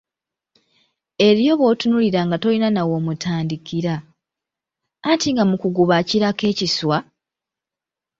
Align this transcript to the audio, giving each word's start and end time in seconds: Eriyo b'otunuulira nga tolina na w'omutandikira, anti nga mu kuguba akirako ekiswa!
Eriyo 1.27 1.53
b'otunuulira 1.59 2.19
nga 2.25 2.37
tolina 2.41 2.69
na 2.71 2.83
w'omutandikira, 2.89 3.95
anti 5.09 5.27
nga 5.33 5.43
mu 5.49 5.55
kuguba 5.61 5.93
akirako 6.01 6.43
ekiswa! 6.51 6.97